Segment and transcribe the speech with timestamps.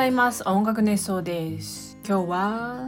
[0.00, 0.42] ざいます。
[0.48, 1.98] 音楽熱奏です。
[2.08, 2.86] 今日は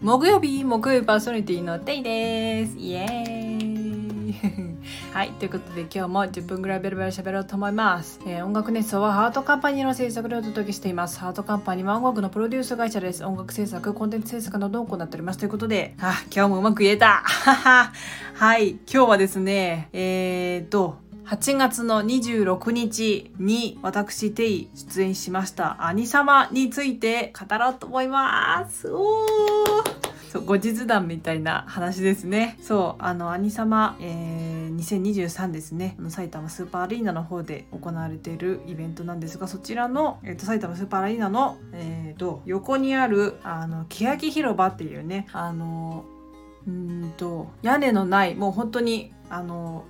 [0.00, 2.76] 木曜日木曜日パーソナリティのテイです。
[2.76, 4.34] イエーイ。
[5.14, 11.20] はいということで今日も10分ぐらいベルベル喋ろうと思います、えー音楽熱奏はハートカンパニーの制作でお届けしています。
[11.20, 13.24] ハートカンパニーは音楽のプロデュース会社です。
[13.24, 15.38] 音楽制作コンテンツ制作などを行っております。
[15.38, 17.22] ということであ今日もうまく言えた。
[18.34, 20.96] はい今日はですねえーと
[21.28, 28.90] 8月の26日に私テイ出演しました兄様について語ろうと思います。
[28.90, 30.08] おー。
[30.30, 32.56] そう後日談みたいな話ですね。
[32.62, 35.96] そうあの兄様、えー、2023ですね。
[35.98, 46.06] あの埼玉スーパーアリーナの方で行われているイベントなんですがそちらの、えー、と埼玉スーパーアリーナの、えー、と横にあるあの欅広場っていうねあの
[46.66, 49.84] うんと屋根のないもう本当にあの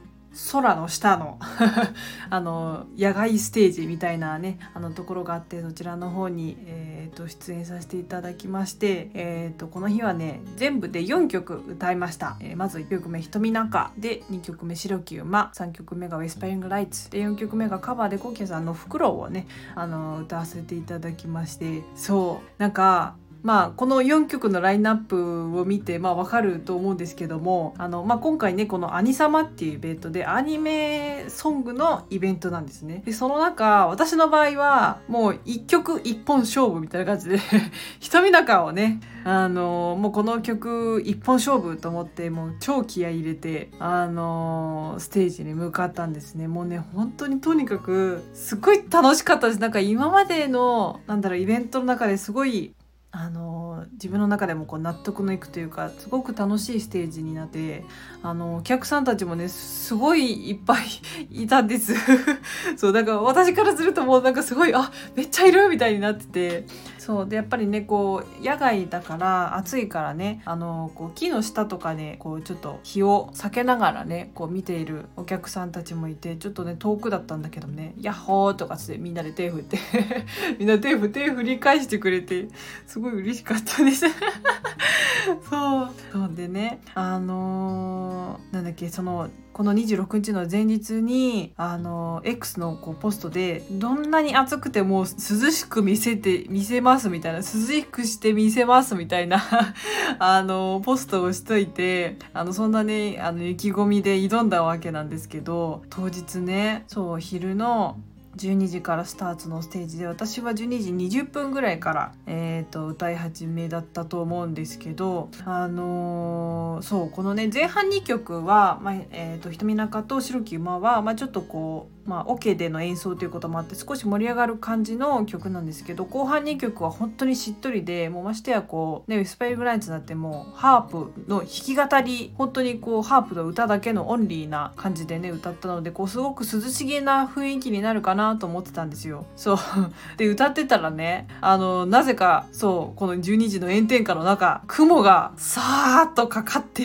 [0.53, 1.39] 空の下の
[2.31, 19.47] あの野外ステージみたいなねあのところがあってそちらの方に、えー、と出演させていただきまして、えー、とこの日はね全部で4曲歌いました、えーまず1曲目「瞳中」で2曲目「白き馬」3曲目が「ウェスパリング・ライツ」で4曲目がカバーでコキアさんの「フクロウ」をね
[19.77, 22.61] あの歌わせていただきましてそう。
[22.61, 33.03] なんかまあ、この4曲のラインナップを見て、まあ、わかると思うんですけどもあの、まあ、今回ねこの「アニサマ」っていうイベントでアニメソングのイベントなんですね。
[33.05, 37.39] でその中私の場合はもう1曲1本勝負みたいな感じで
[38.01, 52.73] 瞳中をねあのもうこの曲一本勝負と思ってもう超気合い入れてあのステージに向かったんですねもうね本当にとにかくすごい楽しかったですなんか今までのなんだろうイベントの中ですごい
[53.21, 57.85] あの自分の中でもこう納得のいくというかすごく楽しいステージになって
[58.23, 60.87] あのお客さんたちもねすごいいっぱい
[61.43, 61.95] いたんです。
[62.79, 66.67] そうだから私からするともうなんかすごいあめっちゃいるみたいになってて。
[67.09, 79.79] そうでやっぱりねこう野外だから暑いからねあのこう木の下とかでこうちょっと日を避けながらねこう見ているお客さんたちもいてちょっとね遠くだったんだけどね「ヤッホー!」とかってみんなで手振って
[80.61, 82.49] みんな手振って振り返してくれて
[82.87, 84.05] すごい嬉しかったです
[85.49, 99.43] そうそうでねあのーなんだっけそのこの26日の前日にあの X のこうポストでどんなに暑くても涼しく見せて見せますみたいな涼しくして見せますみたいな
[100.21, 107.99] あのポストをしといてあのそんなねあの意気込みで挑んだわけなんですけど当日ねそう昼の
[108.39, 139.27] 12時からスタートのステージで私は12時20分ぐらいから、えー、と歌い始めだったと思うんですけどあのーそうこのね前半2曲は「まあえー、と瞳中」と「白き馬は」まあ、ちょっとこう、まあ、オ、ケでの演奏ということもあって少し盛り上がる感じの曲なんですけど後半2曲は本当にしっとりでもうましてやこうねウィスパイルグラインツになってもうハープの弾き語り本当にこうハープの歌だけのオンリーな感じでね歌ったのでこうすごく涼しげな雰囲気になるかなと思ってたんですよ。
[139.37, 139.59] そう
[140.17, 146.85] で歌ってたらねあのなぜかそうこの12時の炎天下の中雲がさーっとかかって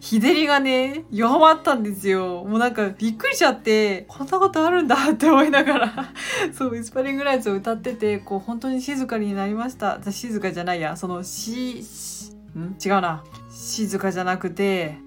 [0.00, 2.44] 日照りがね弱まったんですよ。
[2.44, 5.92] もうなんかびっくりしちゃってこんなことあるんだって思いながら。
[6.52, 9.98] そうウィスパリングライツを歌っててこう本当に静かになりました。
[10.10, 10.96] 静かじゃないや。
[10.96, 12.76] そのししん？
[12.84, 13.22] 違うな。
[13.50, 14.98] 静かじゃなくて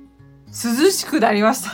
[0.47, 1.71] 涼しくなりました。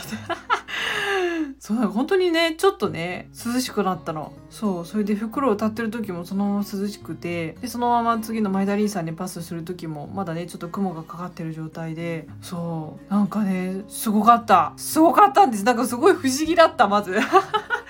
[1.62, 4.32] そうなんか本当にねちょっとね涼しくなったの。
[4.50, 14.72] そうそれで袋を立ってる時もそのまま涼しくてでそのまま次のマイダリーさんにパスする時もまだねちょっと雲がかかってる状態でそうなんかねすごかった。
[14.76, 15.64] すごかったんです。
[15.64, 17.14] なんかすごい不思議だったまず。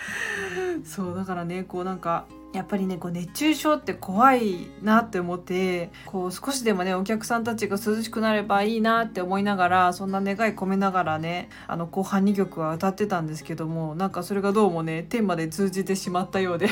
[0.85, 16.69] そうだからねこうなんかやっぱりねこう熱中症って怖いなって思ってこう少しでもねお客さんたちが涼しくなればいいなって思いながらそんな願い込めながらねあの後半2曲は歌ってたんですけどもなんかそれがどうもね天まで通じてしまったようで。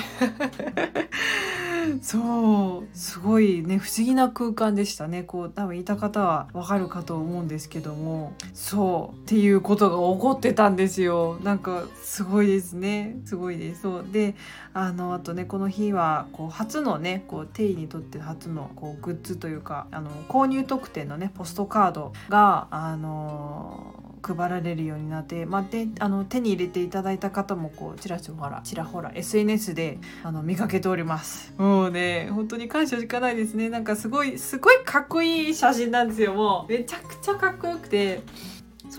[2.03, 5.23] そうすごいね不思議な空間でしたね。
[5.23, 8.33] こう多分いた方はわかるかと思うんですけども。
[8.55, 11.39] そうっていうことが起こってたんですよ。
[11.43, 13.17] なんかすごいですね。
[13.25, 13.83] すごいです。
[13.83, 14.05] そう。
[14.11, 14.35] で
[14.73, 31.53] あのあとねこの日はこう初のねこうテイにとって初のこうグッズというかあの購入特典のねポストカードがあの配られるようになって、まあ、であの手に入れていただいた方もこうちらちらちらほら SNS であの見かけております。
[31.59, 33.69] もうね本当に感謝しかないですね。
[33.69, 36.35] なんかすごいすごいかっこいい写真なんですよ。
[36.35, 38.23] もうめちゃくちゃかっこよくて。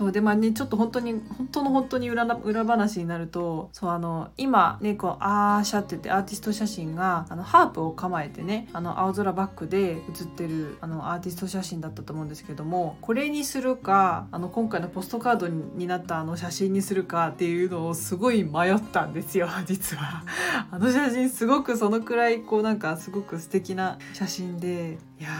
[0.02, 20.24] そうでまあねちょっと本当に本当の本当に裏裏話になるとそうあの今ねこうアーシャって言ってアーティスト写真があのハープを構えてねあの青空バックで写ってるあのアーティスト写真だったと思うんですけどもこれにするかあの今回のポストカードになったあの写真にするかっていうのをすごい迷ったんですよ 実は。
[20.72, 25.30] あの写真すごくそのくらいこうなんかすごく素敵な写真でいや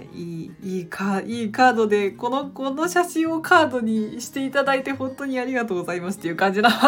[0.00, 6.70] いいいいかいいカードでこのこの写真をカードにしていただいて本当にありがとうございますっていう感じな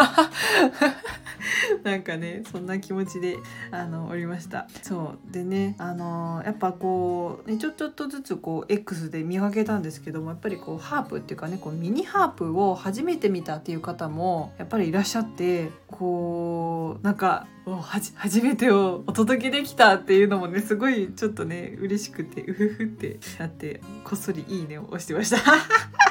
[1.83, 3.37] なんかねそんな気持ちで
[3.71, 4.67] あのおりました。
[4.81, 5.31] そう。
[5.31, 17.47] でねあのやっぱこう、ね、ちょちょっとずつこう X で見分けたんですけどもやっぱりこうハープっていうかねこうミニハープを初めて見たっていう方もやっぱりいらっしゃってこうなんか
[17.79, 26.10] 初めてをお届けできたっていうのもねすごいちょっとね嬉しくてうふふってなってこっそり「いいね」を押してました。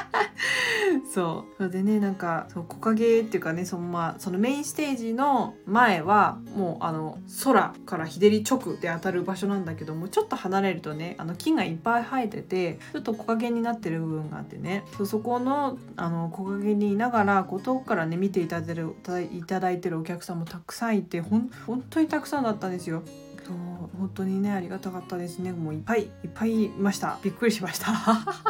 [1.12, 18.94] そうそれでねなんかそう木陰っていうかねその,、まあ、そのメインステージの前はもうあの空から日照り直で当たる場所なんだけどもちょっと離れるとねあの木がいっぱい生えててちょっと木陰になってる部分があってねそこのあの木陰にいながらこう遠くからね見ていただいてる
[19.32, 23.02] いただいてるお客さんもたくさんいてほん本当にたくさんだったんですよ。
[23.50, 25.52] そう本当にねありがたかったですね。
[25.52, 27.18] もういっぱいいっぱいいました。
[27.22, 27.88] びっくりしました。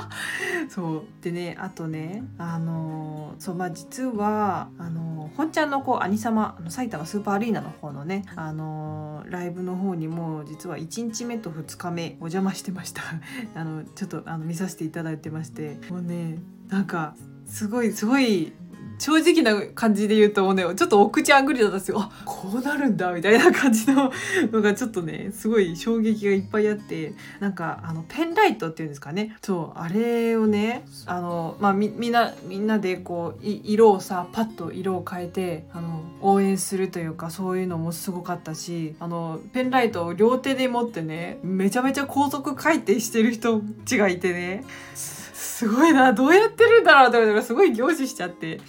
[0.69, 1.03] そう。
[1.23, 13.03] でねあとねあのそうまあ実はあの本ちゃんのこう兄様あの埼玉スーパーアリーナの方のねあのライブの方にも実は1日目と2日目お邪魔してました。
[13.55, 15.79] あのちょっとあの見させていただいてまして。
[15.91, 16.39] もうね
[16.69, 17.15] なんか
[17.47, 18.53] すごいすごい
[19.01, 21.99] 正直な感じで言うともうねちょっとお口あんぐりだったんですよ。
[22.01, 24.13] あこうなるんだみたいな感じの
[24.53, 29.37] のがちょっとねすごい衝撃がいっぱいあってなんかあのペンライトっていうんですかね。
[29.43, 44.65] そうあれをねあのまあみみんなみんなでこう色をさパッと色を変えてあの応援するというかそういうのもすごかったしあのペンライトを両手で持ってねめちゃめちゃ高速回転してる人たちがいてね
[44.95, 48.61] すごいなどうやってるんだろうって思ったらすごい凝視しちゃって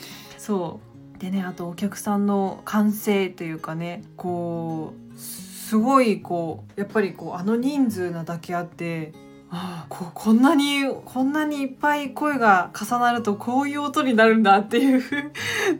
[0.41, 0.91] そう。
[1.19, 9.13] でねあとお客さんの歓声というかねこうすごいこうやっぱりこうあの人数なだけあって
[9.51, 15.03] ああここんなにこんなにいっぱい声が重なるとこういう音になるんだっていう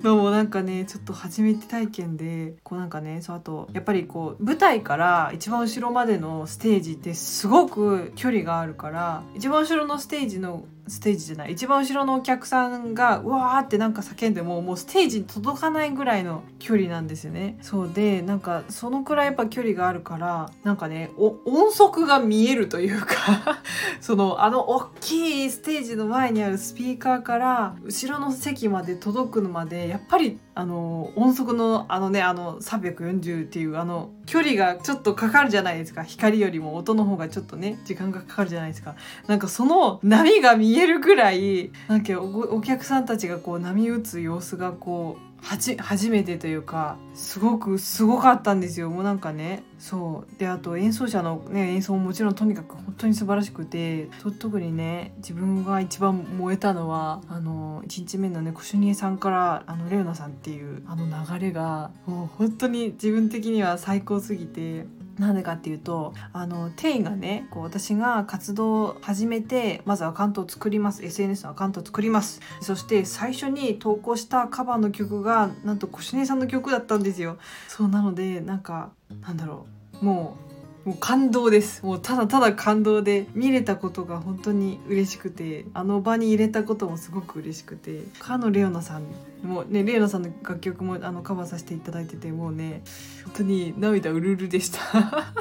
[0.04, 11.54] のもなんかねちょっと初めて体験でこうなんかねそうあとやっぱりこう舞台から一番後ろまでのステージってすごく距離があるから一番後ろのステージのステージじゃない。
[11.54, 17.57] 一番後ろのお客さんがうわーってなんか叫んでももうステージに届かないぐらいの距離なんですよね。
[17.62, 23.62] そうでなんかそのくらいやっぱ距離があるからなんかね音速が見えるというか
[24.01, 36.04] そのあの大きいステージの前にあるスピーカーから後ろの席まで届くのまでやっぱりあの音速のあのねあの340っていうあの距離がちょっとかかるじゃないですか。
[36.04, 38.95] 光よりも音の方がちょっとね時間がかかるじゃないですか。
[39.28, 48.89] なんかその波が見えるぐらいなんかお客さんたちがこう波打つ様子がこうはじ初めてというかすごくすごかったんですよ。
[48.89, 50.39] もうなんかねそう。
[50.39, 54.09] であと演奏者の、ね、演奏ももちろんとにかく本当に素晴らしくて
[54.39, 64.86] 特にね自分が一番燃えたのはあの1日目のねコシュニエさんからあのレオナさんっていうあの流れがもう本当に自分的には最高すぎて
[65.20, 71.03] なんでかっていうとあのテイがねこう私が活動を始めてまずアカウントを作ります。
[71.03, 72.41] SNS のアカウントを作ります。
[72.62, 77.38] そして最初に投稿したカバーの曲がなんとコシネさんの曲だったんですよ。
[77.68, 78.91] そうなのでなんか
[79.22, 79.68] なんだろ
[80.01, 80.06] う。
[80.06, 80.50] もう
[80.83, 81.85] もう感動です。
[81.85, 89.03] もうただただ感動で見れたことが本当に嬉しくてあの場に入れたこともすごく嬉しくてかのレオナさん
[89.43, 92.81] もねレオナさんの楽曲もあのカバーさせていただいててもうね
[93.25, 94.79] 本当に涙うるうるでした。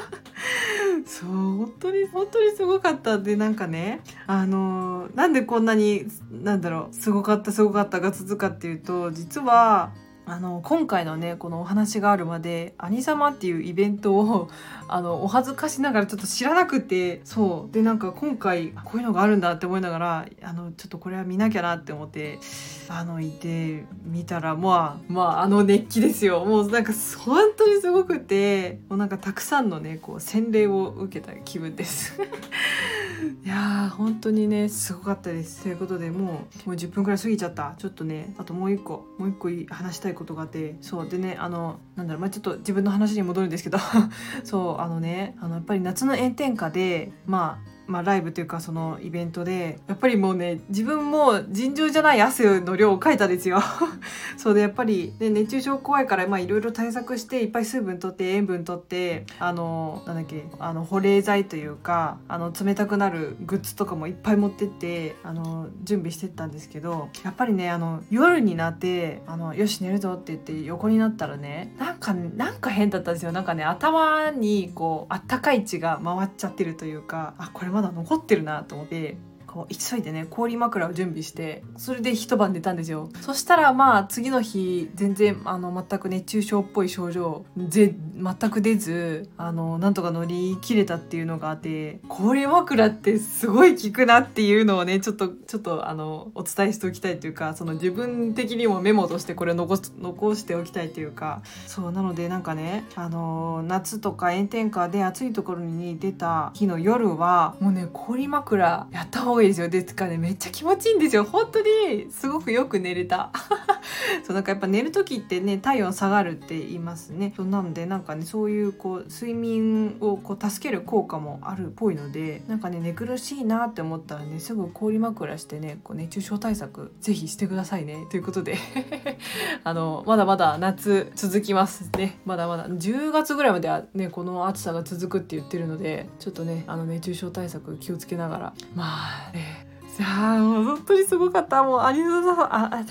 [1.05, 3.17] そう本当に本当にすごかった。
[3.17, 9.91] でなんかねあのなんでこんなになんだろうすごかったすごかったが続くかっていうと実は
[10.31, 14.49] あの今回のねこのお話があるまで「兄様」っていうイベントを
[14.87, 17.73] あのお恥ずかしながらちょっと知らなくてそう。
[17.73, 22.39] でなんか今回こういうのがあるんだって思いながらあのちょっとこれは見なきゃなって思って
[22.87, 26.45] あのいて見たらまあまああの熱気ですよ。
[26.45, 32.17] もうなんか本当にすごくてもうなんかたくさんのねこう洗礼を受けた気分です。
[33.43, 35.63] いやー本当にねすごかったです。
[35.63, 37.75] ということでもうもう10分くらい過ぎちゃった。
[37.77, 40.75] ちょっとねあともう一個もう一個話したいことがあって。
[40.81, 43.77] そうでねあのなんだろうまあちょっと自分の話に戻るんですけど。
[44.43, 53.61] そうあのねあのやっぱり夏の炎天下でまあまあ、ライブというかそのイベントでやっぱりもうね自分も尋常じゃない汗の量をかいたですよ。
[54.37, 73.31] そうでやっぱり、ね、熱中症怖いからいろいろ対策していっぱい水分とって塩分とってあのなんだっけあの保冷剤というかあの冷たくなるグッズとかもいっぱい持ってってあの準備してったんですけどやっぱりねあの夜になってあのよし寝るぞって言って横になったらねなんかなんか変だったんですよ。
[73.31, 79.17] なんかね頭にこうあったかい血が回っちゃってるというかあこれまだ残ってるなと思って。
[79.51, 83.09] こう急いでね氷枕を準備してそれで一晩寝たんですよ。
[83.21, 109.69] そしたらまあ次の日全然あの全く熱中症っぽい症状ぜ全く出ずあのなんとか乗り切れたっていうのがあって氷枕ってすごい効くなっていうのをねちょっとちょっとあのお伝えしておきたいというかその自分的にもメモとしてこれ残す残しておきたいというかそうなのでなんかねあの夏とか炎天下で暑いところに出た日の夜はもうね氷枕やった方がいいですよ。
[109.69, 111.23] ですかねめっちゃ気持ちいいんですよ。
[111.23, 113.31] 本当にすごくよく寝れた。
[114.25, 117.33] そうなんかやっぱ寝る時ってね体温下がるって言いますね。
[117.35, 128.05] そうなのでなんかねそういうこう睡眠をこう助ける効果もあるっぽいのでなんかね寝苦しいなって思ったらねすぐ氷枕してねこう熱中症対策ぜひしてくださいね。
[128.09, 128.57] ということで。
[129.63, 132.19] あのまだまだ夏続きますね。
[132.25, 132.67] まだまだ。
[132.67, 138.53] 10月ぐらいまではねこの暑さが続くって言ってるのでちょっとねあの熱中症対策気をつけながら。
[138.75, 140.07] まあいや
[140.41, 141.61] もう本当にすごかった。
[141.63, 142.85] もうアニ様ああ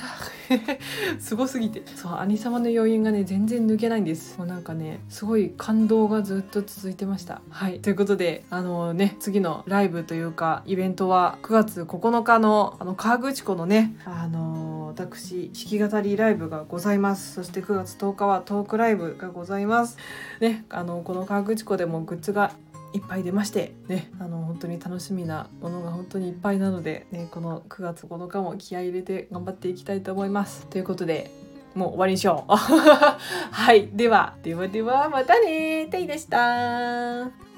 [1.18, 1.82] すごすぎて。
[1.96, 4.38] そう兄様の余韻がね全然抜けないんです。
[4.38, 7.40] もうなんかねすごい感動がずっと続いてました。
[7.48, 7.80] はい。
[7.80, 17.34] ということであのね次のライブというかイベントは9月9日のあの河口湖のねあの私弾き語りライブがございます。
[17.34, 19.96] そして9月10日はトークライブがございます。
[20.40, 22.52] ねあのこの河口湖でもグッズが
[22.92, 30.66] いっぱい出ましてねあの本当に楽しみなものが本当にいっぱいなので、ね、この9月9日も気合い入れて頑張っていきたいと思います。
[30.66, 31.30] ということで
[31.74, 32.52] もう終わりにしよう。
[32.56, 33.88] はい。
[33.92, 35.90] では、ではでは、またねー。
[35.90, 37.49] ていでした